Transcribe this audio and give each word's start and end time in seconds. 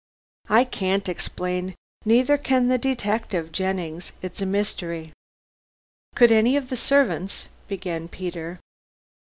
"I 0.49 0.63
can't 0.63 1.07
explain. 1.07 1.75
Neither 2.05 2.35
can 2.39 2.69
the 2.69 2.79
detective 2.79 3.51
Jennings. 3.51 4.13
It's 4.23 4.41
a 4.41 4.47
mystery." 4.47 5.13
"Could 6.15 6.31
any 6.31 6.57
of 6.57 6.69
the 6.69 6.75
servants" 6.75 7.45
began 7.67 8.07
Peter. 8.07 8.59